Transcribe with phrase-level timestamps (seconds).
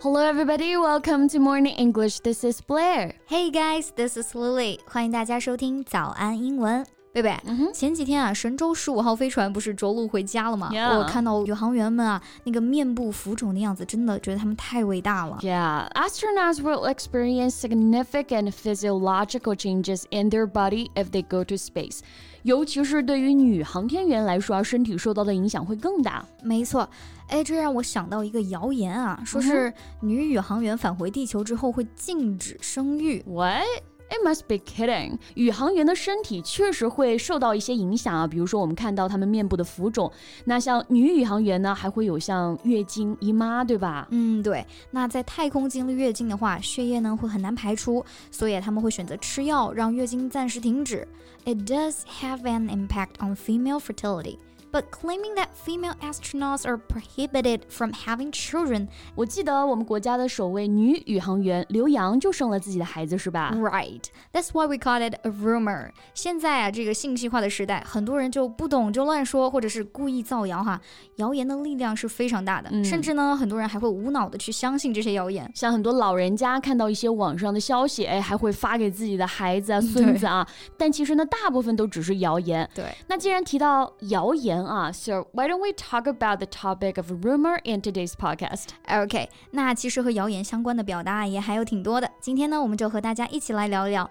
[0.00, 0.76] Hello, everybody.
[0.76, 2.20] Welcome to Morning English.
[2.20, 3.14] This is Blair.
[3.26, 4.78] Hey guys, this is Lily.
[4.86, 6.84] 欢迎大家收听早安英文。
[7.12, 7.32] 贝贝，
[7.72, 10.68] 前几天啊，神舟十五号飞船不是着陆回家了吗？
[10.98, 15.38] 我看到宇航员们啊，那个面部浮肿的样子，真的觉得他们太伟大了。
[15.40, 22.00] Yeah, astronauts will experience significant physiological changes in their body if they go to space.
[22.43, 26.25] 尤其是对于女航天员来说啊，身体受到的影响会更大。
[26.43, 26.89] 没错，
[27.27, 33.23] 哎，这让我想到一个谣言啊，说是女宇航员返回地球之后会禁止生育。
[33.27, 33.63] What?
[34.11, 35.19] It must be kidding！
[35.35, 40.11] 宇航员的身体确实会受到一些影响啊，比如说我们看到他们面部的浮肿。
[40.45, 44.07] 那像女宇航员呢，还会有像月经、姨妈，对吧？
[44.09, 44.65] 嗯，对。
[44.89, 51.07] 那在太空经历月经的话，血液呢会很难排出，所以他们会选择吃药让月经暂时停止。
[51.45, 54.37] It does have an impact on female fertility.
[54.71, 58.87] But claiming that female astronauts are prohibited from having children.
[59.15, 64.03] 我记得我们国家的首位女宇航员刘洋就生了自己的孩子，是吧？Right.
[64.31, 65.91] That's why we call it a rumor.
[66.13, 70.79] 现在啊，这个信息化的时代，很多人就不懂就乱说，或者是故意造谣哈。
[71.15, 75.51] 谣言的力量是非常大的，嗯、甚至呢，很多人还会无脑的去相信这些谣言。
[75.53, 80.47] 像很多老人家看到一些网上的消息，哎，还会发给自己的孩子啊、 孙子啊。
[80.77, 82.69] 但其实呢，大部分都只是谣言。
[82.73, 82.85] 对。
[83.07, 88.68] 那既然提到谣言，啊，so why don't we talk about the topic of rumor in today's podcast?
[88.88, 92.10] OK，那其实和谣言相关的表达也还有挺多的。
[92.20, 94.10] 今天呢，我们就和大家一起来聊一聊。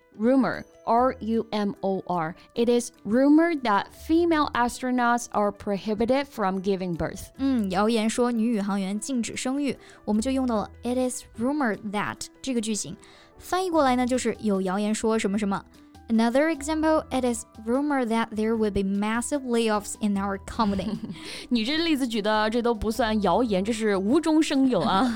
[0.18, 0.64] rumor.
[0.86, 2.36] R U M O R.
[2.54, 7.30] It is rumored that female astronauts are prohibited from giving birth.
[7.38, 12.96] 嗯，谣言说女宇航员禁止生育，我们就用到了 It is rumored that 这个句型。
[13.38, 15.64] 翻译过来呢，就是有谣言说什么什么。
[16.10, 20.96] Another example, it is rumored that there will be massive layoffs in our company.
[21.48, 25.12] 你 这例子举的这都不算谣言，这是无中生有啊。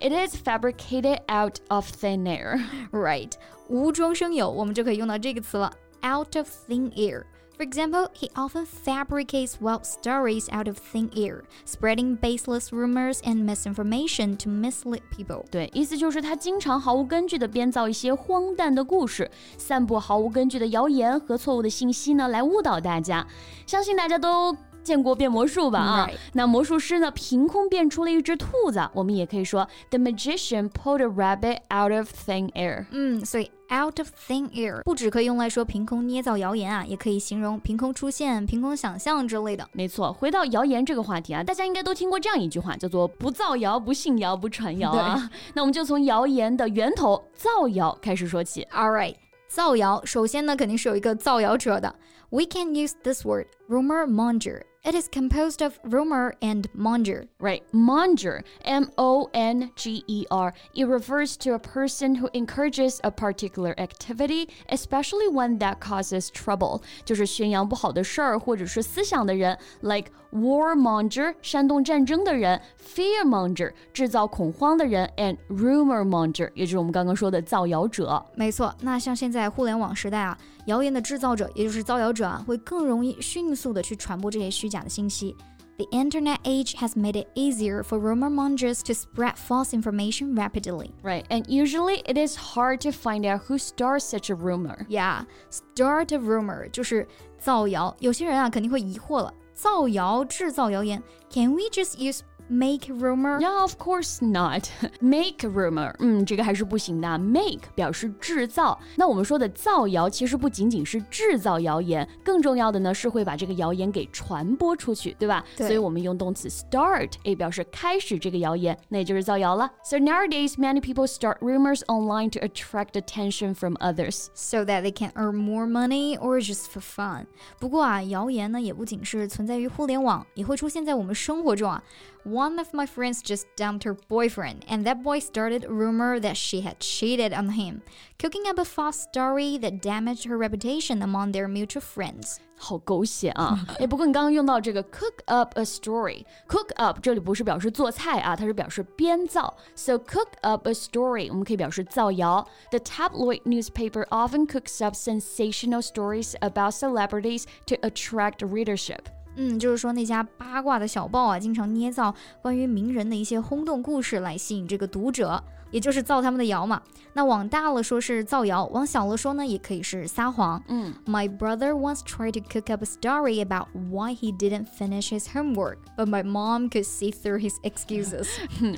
[0.00, 2.58] It is fabricated out of thin air.
[2.90, 3.32] Right，
[3.68, 5.70] 无中生有，我们就可以用到这个词了，
[6.02, 7.24] out of thin air。
[7.58, 13.46] for example, he often fabricates wild stories out of thin air, spreading baseless rumors and
[13.46, 15.44] misinformation to mislead people.
[15.50, 23.24] 对，意思就是他经常毫无根据的编造一些荒诞的故事，散布毫无根据的谣言和错误的信息呢，来误导大家。
[23.66, 24.56] 相信大家都
[24.89, 26.09] 见过变魔术吧啊？
[26.33, 32.87] 那魔术师呢，凭空变出了一只兔子，我们也可以说 The magician pulled a rabbit out of thin air。
[32.89, 39.69] 嗯，所以 out of thin air 不只可以用来说凭空捏造谣言啊，也可以形容凭空出现、凭空想象之类的。
[39.73, 45.29] 没错，回到谣言这个话题啊，大家应该都听过这样一句话，叫做不造谣、不信谣、不传谣啊。
[45.53, 48.67] 那我们就从谣言的源头造谣开始说起。
[48.73, 49.13] All right，
[49.47, 51.93] 造谣，首先呢，肯定是有一个造谣者的。
[52.31, 57.26] We can use this word rumor monger it is composed of rumor and monger.
[57.38, 60.52] Right, monger, M O N G E R.
[60.74, 66.82] It refers to a person who encourages a particular activity, especially one that causes trouble.
[67.04, 78.24] 就是宣扬不好的事儿或者是思想的人，like warmonger，煽动战争的人；fearmonger，制造恐慌的人；and rumormonger，也就是我们刚刚说的造谣者。
[78.34, 80.36] 没错，那像现在互联网时代啊，
[80.68, 84.68] 谣言的制造者，也就是造谣者啊，会更容易迅速的去传播这些虚。
[84.68, 85.36] 假的信息。
[85.76, 90.90] The internet age has made it easier for rumor mongers to spread false information rapidly.
[91.02, 94.86] Right, and usually it is hard to find out who starts such a rumor.
[94.88, 97.96] Yeah, start a rumor 就是造谣。
[97.98, 103.40] 有些人啊肯定会疑惑了，造谣、制造谣言，Can we just use make rumor?
[103.40, 104.68] Yeah, of course not.
[105.00, 107.18] Make rumor，嗯，这个还是不行的。
[107.18, 115.42] Make 表示制造，那我们说的造谣其实不仅仅是制造谣言，更重要的呢是会把这个谣言给传播出去，对吧？
[115.56, 119.70] 对所以我们用动词 start，也表示开始这个谣言，那也就是造谣了。
[119.82, 125.10] So nowadays, many people start rumors online to attract attention from others, so that they can
[125.14, 127.24] earn more money or just for fun.
[127.58, 131.82] 不过啊，谣言呢也不仅是存在于互联网，也会出现在我们生活中啊。
[132.28, 136.36] one of my friends just dumped her boyfriend, and that boy started a rumor that
[136.36, 137.82] she had cheated on him,
[138.18, 142.38] cooking up a false story that damaged her reputation among their mutual friends.
[142.56, 143.66] 好狗血啊！
[143.80, 149.54] 哎，不过你刚刚用到这个 cook up a story，cook up 这里不是表示做菜啊，它是表示编造。
[149.74, 152.48] So cook up a story，我们可以表示造谣。
[152.70, 159.00] The tabloid newspaper often cooks up sensational stories about celebrities to attract readership.
[159.41, 165.41] 嗯，就是说那家八卦的小报啊，经常捏造关于名人的一些轰动故事来吸引这个读者，
[165.71, 166.81] 也就是造他们的谣嘛。
[167.13, 170.61] 那往大了说是造谣，往小了说呢，也可以是撒谎。
[170.67, 175.77] 嗯，My brother once tried to cook up a story about why he didn't finish his homework,
[175.95, 178.27] but my mom could see through his excuses.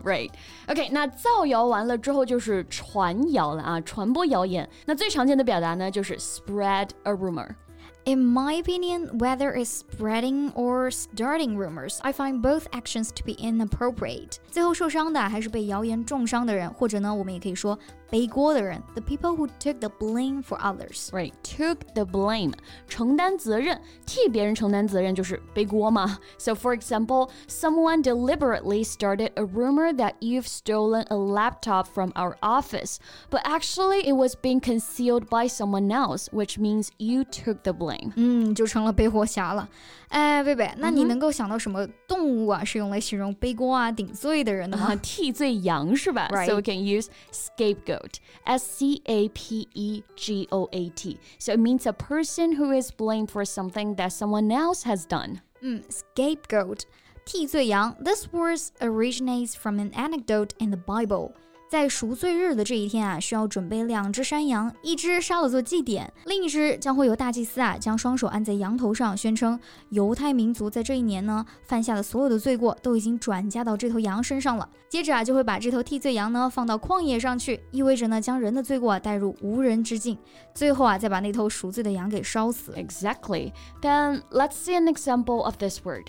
[0.04, 0.30] Right.
[0.68, 4.70] OK，那造谣完了之后就是传谣了啊，传播谣言。
[4.86, 7.56] 那最常见的表达呢，就是 spread a rumor。
[8.05, 14.37] In my opinion, whether it's spreading or starting rumors, I find both actions to be inappropriate.
[14.49, 17.77] 最后受伤的还是被谣言重伤的人，或者呢，我们也可以说
[18.11, 21.11] 背锅的人，the people who took the blame for others.
[21.11, 22.53] Right, took the blame，
[22.87, 26.19] 承担责任，替别人承担责任就是背锅嘛。
[26.39, 32.99] So for example, someone deliberately started a rumor that you've stolen a laptop from our office,
[33.29, 38.13] but actually it was being concealed by someone else, which means you took the blame.
[38.15, 39.69] 嗯，就成了背锅侠了。
[40.09, 44.95] 哎，贝贝，那你能够想到什么动物啊是用来形容背锅啊、顶罪的人的吗？
[45.03, 46.29] 替罪羊是吧？
[46.47, 48.00] So we can use scapegoat,
[48.47, 51.19] S C A P E G O A T.
[51.39, 55.41] So it means a person who is blamed for something that someone else has done.
[55.63, 56.83] 嗯，scapegoat，
[57.25, 57.97] 替罪羊。
[58.03, 61.33] This word originates from an anecdote in the Bible.
[61.72, 69.58] 在赎罪日的这一天啊，需要准备两只山羊，一只杀了做祭典，另一只将会由大祭司啊将双手按在羊头上，宣称
[69.88, 74.68] 犹太民族在这一年呢犯下的所有的罪过都已经转嫁到这头羊身上了。
[74.90, 80.18] 接着啊，就会把这头替罪羊呢放到旷野上去，意味着呢将人的罪过啊带入无人之境。
[80.54, 82.74] 最后啊，再把那头赎罪的羊给烧死。
[82.74, 83.54] Exactly.
[83.82, 86.08] Then let's see an example of this word.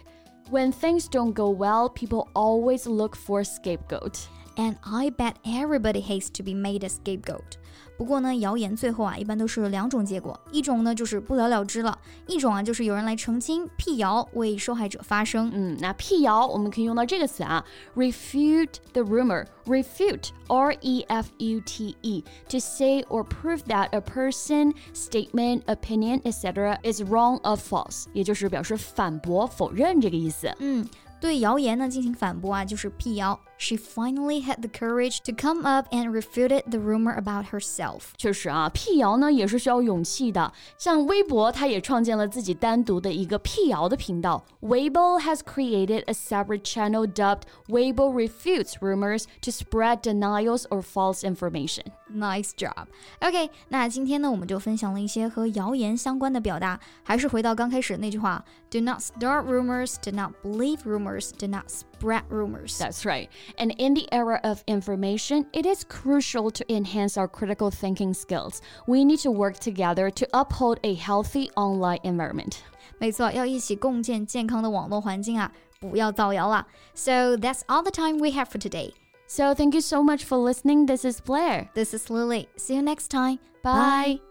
[0.51, 4.25] When things don't go well, people always look for scapegoat.
[4.56, 7.58] And I bet everybody hates to be made a scapegoat.
[7.96, 15.52] 不过呢，谣言最后啊，一般都是两种结果，一种呢就是不了了之了，一种啊就是有人来澄清、辟谣，为受害者发声。
[15.54, 17.64] 嗯，那辟谣我们可以用到这个词啊，
[17.96, 24.74] refute the rumor。refute R E F U T E to say or prove that a person,
[24.94, 26.80] statement, opinion, etc.
[26.84, 30.52] is wrong or false，也就是表示反驳、否认这个意思。
[30.60, 30.88] 嗯。
[31.22, 33.40] 对谣言呢进行反驳啊，就是辟谣。
[33.60, 38.10] She finally had the courage to come up and refuted the rumor about herself。
[38.16, 40.54] 确实啊，辟谣呢也是需要勇气的。
[40.78, 44.46] 像微博，它也创建了自己单独的一个辟谣的频道。
[44.62, 51.86] Weibo has created a separate channel dubbed Weibo Refutes Rumors to spread denials or false information.
[52.14, 52.86] Nice job.
[53.22, 56.80] OK，那今天呢，我们就分享了一些和谣言相关的表达。
[57.02, 62.78] 还是回到刚开始那句话：Do not start rumors, do not believe rumors, do not spread rumors.
[62.78, 63.30] That's right.
[63.58, 68.62] And in the era of information, it is crucial to enhance our critical thinking skills.
[68.88, 72.58] We need to work together to uphold a healthy online environment.
[73.00, 76.66] 没错，要一起共建健康的网络环境啊，不要造谣了。
[76.96, 78.94] So that's all the time we have for today.
[79.28, 80.86] So thank you so much for listening.
[80.86, 81.68] This is Blair.
[81.74, 82.48] This is Lily.
[82.56, 83.40] See you next time.
[83.62, 84.31] Bye.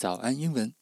[0.00, 0.79] 早安英文。